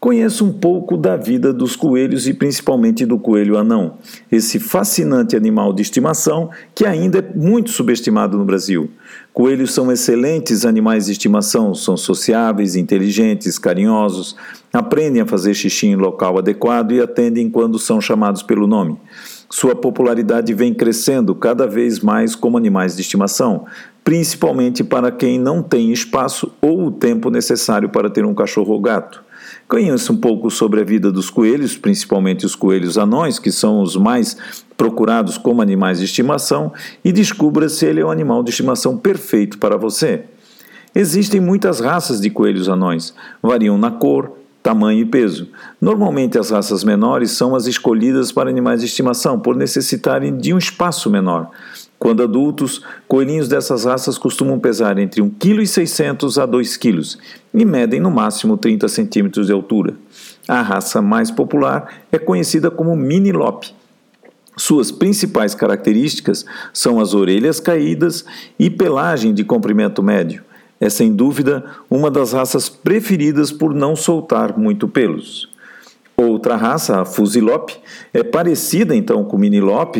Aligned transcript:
Conheça 0.00 0.44
um 0.44 0.52
pouco 0.52 0.96
da 0.96 1.16
vida 1.16 1.52
dos 1.52 1.74
coelhos 1.74 2.28
e 2.28 2.32
principalmente 2.32 3.04
do 3.04 3.18
coelho 3.18 3.58
anão, 3.58 3.94
esse 4.30 4.60
fascinante 4.60 5.34
animal 5.34 5.72
de 5.72 5.82
estimação 5.82 6.50
que 6.72 6.86
ainda 6.86 7.18
é 7.18 7.36
muito 7.36 7.70
subestimado 7.70 8.38
no 8.38 8.44
Brasil. 8.44 8.88
Coelhos 9.34 9.74
são 9.74 9.90
excelentes 9.90 10.64
animais 10.64 11.06
de 11.06 11.12
estimação, 11.12 11.74
são 11.74 11.96
sociáveis, 11.96 12.76
inteligentes, 12.76 13.58
carinhosos, 13.58 14.36
aprendem 14.72 15.20
a 15.20 15.26
fazer 15.26 15.52
xixi 15.52 15.88
em 15.88 15.96
local 15.96 16.38
adequado 16.38 16.92
e 16.92 17.00
atendem 17.00 17.50
quando 17.50 17.76
são 17.76 18.00
chamados 18.00 18.40
pelo 18.40 18.68
nome. 18.68 18.96
Sua 19.50 19.74
popularidade 19.74 20.54
vem 20.54 20.72
crescendo 20.72 21.34
cada 21.34 21.66
vez 21.66 21.98
mais 21.98 22.36
como 22.36 22.56
animais 22.56 22.94
de 22.94 23.02
estimação, 23.02 23.64
principalmente 24.04 24.84
para 24.84 25.10
quem 25.10 25.40
não 25.40 25.60
tem 25.60 25.90
espaço 25.90 26.52
ou 26.60 26.86
o 26.86 26.90
tempo 26.92 27.30
necessário 27.30 27.88
para 27.88 28.08
ter 28.08 28.24
um 28.24 28.34
cachorro 28.34 28.74
ou 28.74 28.80
gato. 28.80 29.26
Conheça 29.68 30.12
um 30.12 30.16
pouco 30.16 30.50
sobre 30.50 30.80
a 30.80 30.84
vida 30.84 31.12
dos 31.12 31.30
coelhos, 31.30 31.76
principalmente 31.76 32.46
os 32.46 32.54
coelhos 32.54 32.96
anões, 32.96 33.38
que 33.38 33.52
são 33.52 33.82
os 33.82 33.96
mais 33.96 34.36
procurados 34.76 35.36
como 35.36 35.60
animais 35.60 35.98
de 35.98 36.04
estimação, 36.04 36.72
e 37.04 37.12
descubra 37.12 37.68
se 37.68 37.86
ele 37.86 38.00
é 38.00 38.04
o 38.04 38.10
animal 38.10 38.42
de 38.42 38.50
estimação 38.50 38.96
perfeito 38.96 39.58
para 39.58 39.76
você. 39.76 40.24
Existem 40.94 41.40
muitas 41.40 41.80
raças 41.80 42.20
de 42.20 42.30
coelhos 42.30 42.68
anões, 42.68 43.14
variam 43.42 43.76
na 43.76 43.90
cor, 43.90 44.32
tamanho 44.62 45.00
e 45.00 45.04
peso. 45.04 45.48
Normalmente, 45.80 46.38
as 46.38 46.50
raças 46.50 46.84
menores 46.84 47.30
são 47.30 47.54
as 47.54 47.66
escolhidas 47.66 48.32
para 48.32 48.50
animais 48.50 48.80
de 48.80 48.86
estimação 48.86 49.38
por 49.38 49.56
necessitarem 49.56 50.36
de 50.36 50.52
um 50.52 50.58
espaço 50.58 51.10
menor. 51.10 51.50
Quando 51.98 52.22
adultos, 52.22 52.80
coelhinhos 53.08 53.48
dessas 53.48 53.84
raças 53.84 54.16
costumam 54.16 54.58
pesar 54.58 54.98
entre 54.98 55.20
1,6 55.20 56.16
kg 56.16 56.40
a 56.40 56.46
2 56.46 56.76
kg 56.76 57.00
e 57.52 57.64
medem 57.64 58.00
no 58.00 58.10
máximo 58.10 58.56
30 58.56 58.88
centímetros 58.88 59.46
de 59.48 59.52
altura. 59.52 59.94
A 60.46 60.62
raça 60.62 61.02
mais 61.02 61.30
popular 61.30 61.92
é 62.12 62.18
conhecida 62.18 62.70
como 62.70 62.94
Mini 62.94 63.32
Lop. 63.32 63.64
Suas 64.56 64.90
principais 64.90 65.54
características 65.54 66.44
são 66.72 67.00
as 67.00 67.14
orelhas 67.14 67.60
caídas 67.60 68.24
e 68.58 68.70
pelagem 68.70 69.34
de 69.34 69.44
comprimento 69.44 70.02
médio. 70.02 70.42
É 70.80 70.88
sem 70.88 71.12
dúvida 71.12 71.64
uma 71.90 72.10
das 72.10 72.32
raças 72.32 72.68
preferidas 72.68 73.50
por 73.50 73.74
não 73.74 73.96
soltar 73.96 74.56
muito 74.56 74.86
pelos. 74.86 75.48
Outra 76.16 76.56
raça, 76.56 77.00
a 77.00 77.04
Fusilop, 77.04 77.70
é 78.12 78.24
parecida 78.24 78.94
então 78.94 79.24
com 79.24 79.36
o 79.36 79.38
Minilop 79.38 79.96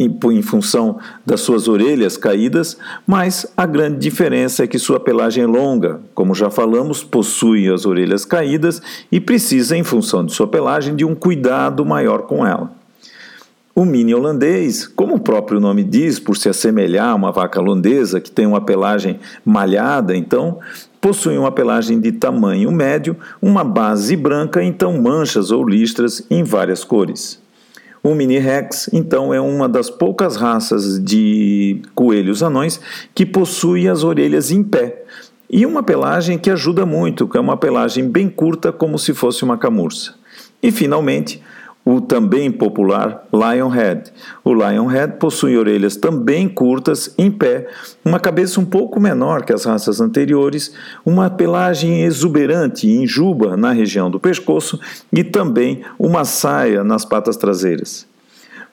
em, 0.00 0.42
função 0.42 0.98
das 1.26 1.42
suas 1.42 1.68
orelhas 1.68 2.16
caídas, 2.16 2.78
mas 3.06 3.46
a 3.54 3.66
grande 3.66 3.98
diferença 3.98 4.64
é 4.64 4.66
que 4.66 4.78
sua 4.78 4.98
pelagem 4.98 5.44
é 5.44 5.46
longa, 5.46 6.00
como 6.14 6.34
já 6.34 6.50
falamos, 6.50 7.04
possui 7.04 7.68
as 7.68 7.84
orelhas 7.84 8.24
caídas 8.24 8.80
e 9.12 9.20
precisa, 9.20 9.76
em 9.76 9.84
função 9.84 10.24
de 10.24 10.32
sua 10.32 10.46
pelagem, 10.46 10.96
de 10.96 11.04
um 11.04 11.14
cuidado 11.14 11.84
maior 11.84 12.22
com 12.22 12.46
ela. 12.46 12.70
O 13.74 13.84
mini 13.84 14.14
holandês, 14.14 14.86
como 14.86 15.16
o 15.16 15.20
próprio 15.20 15.60
nome 15.60 15.84
diz, 15.84 16.18
por 16.18 16.36
se 16.36 16.48
assemelhar 16.48 17.10
a 17.10 17.14
uma 17.14 17.30
vaca 17.30 17.60
holandesa 17.60 18.20
que 18.20 18.30
tem 18.30 18.46
uma 18.46 18.60
pelagem 18.60 19.20
malhada, 19.44 20.16
então 20.16 20.58
possui 21.00 21.38
uma 21.38 21.52
pelagem 21.52 22.00
de 22.00 22.10
tamanho 22.12 22.72
médio, 22.72 23.16
uma 23.40 23.62
base 23.62 24.16
branca, 24.16 24.62
então 24.62 25.00
manchas 25.00 25.50
ou 25.50 25.66
listras 25.66 26.22
em 26.30 26.42
várias 26.42 26.84
cores. 26.84 27.40
O 28.02 28.14
Mini 28.14 28.38
Rex, 28.38 28.88
então, 28.92 29.32
é 29.32 29.40
uma 29.40 29.68
das 29.68 29.90
poucas 29.90 30.36
raças 30.36 30.98
de 31.02 31.82
coelhos 31.94 32.42
anões 32.42 32.80
que 33.14 33.26
possui 33.26 33.86
as 33.88 34.02
orelhas 34.02 34.50
em 34.50 34.62
pé 34.62 35.04
e 35.50 35.66
uma 35.66 35.82
pelagem 35.82 36.38
que 36.38 36.48
ajuda 36.48 36.86
muito, 36.86 37.28
que 37.28 37.36
é 37.36 37.40
uma 37.40 37.56
pelagem 37.56 38.08
bem 38.08 38.28
curta, 38.28 38.72
como 38.72 38.98
se 38.98 39.12
fosse 39.12 39.42
uma 39.42 39.58
camurça. 39.58 40.14
E, 40.62 40.70
finalmente, 40.70 41.42
o 41.84 42.00
também 42.00 42.50
popular 42.50 43.26
Lionhead. 43.32 44.12
O 44.44 44.52
Lionhead 44.52 45.14
possui 45.18 45.56
orelhas 45.56 45.96
também 45.96 46.48
curtas, 46.48 47.14
em 47.16 47.30
pé, 47.30 47.68
uma 48.04 48.20
cabeça 48.20 48.60
um 48.60 48.64
pouco 48.64 49.00
menor 49.00 49.44
que 49.44 49.52
as 49.52 49.64
raças 49.64 50.00
anteriores, 50.00 50.74
uma 51.04 51.30
pelagem 51.30 52.02
exuberante 52.02 52.88
em 52.88 53.06
juba 53.06 53.56
na 53.56 53.72
região 53.72 54.10
do 54.10 54.20
pescoço 54.20 54.78
e 55.12 55.24
também 55.24 55.82
uma 55.98 56.24
saia 56.24 56.84
nas 56.84 57.04
patas 57.04 57.36
traseiras. 57.36 58.08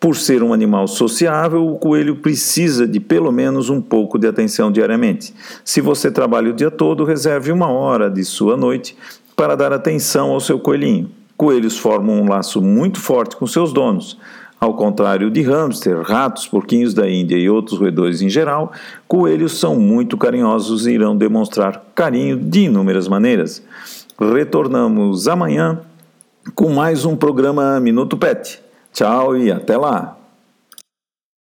Por 0.00 0.14
ser 0.14 0.44
um 0.44 0.52
animal 0.52 0.86
sociável, 0.86 1.66
o 1.66 1.76
coelho 1.76 2.16
precisa 2.16 2.86
de 2.86 3.00
pelo 3.00 3.32
menos 3.32 3.68
um 3.68 3.80
pouco 3.80 4.16
de 4.16 4.28
atenção 4.28 4.70
diariamente. 4.70 5.34
Se 5.64 5.80
você 5.80 6.08
trabalha 6.08 6.50
o 6.50 6.54
dia 6.54 6.70
todo, 6.70 7.04
reserve 7.04 7.50
uma 7.50 7.68
hora 7.68 8.08
de 8.08 8.24
sua 8.24 8.56
noite 8.56 8.96
para 9.34 9.56
dar 9.56 9.72
atenção 9.72 10.30
ao 10.30 10.38
seu 10.38 10.60
coelhinho. 10.60 11.10
Coelhos 11.38 11.78
formam 11.78 12.20
um 12.20 12.28
laço 12.28 12.60
muito 12.60 12.98
forte 12.98 13.36
com 13.36 13.46
seus 13.46 13.72
donos. 13.72 14.18
Ao 14.60 14.74
contrário 14.74 15.30
de 15.30 15.40
hamster, 15.40 16.02
ratos, 16.02 16.48
porquinhos 16.48 16.92
da 16.92 17.08
Índia 17.08 17.36
e 17.36 17.48
outros 17.48 17.78
roedores 17.78 18.20
em 18.20 18.28
geral, 18.28 18.72
coelhos 19.06 19.56
são 19.56 19.76
muito 19.76 20.18
carinhosos 20.18 20.84
e 20.84 20.94
irão 20.94 21.16
demonstrar 21.16 21.80
carinho 21.94 22.36
de 22.36 22.62
inúmeras 22.64 23.06
maneiras. 23.06 23.62
Retornamos 24.18 25.28
amanhã 25.28 25.80
com 26.56 26.70
mais 26.70 27.04
um 27.04 27.14
programa 27.14 27.78
Minuto 27.78 28.16
Pet. 28.16 28.60
Tchau 28.92 29.36
e 29.36 29.52
até 29.52 29.76
lá! 29.76 30.17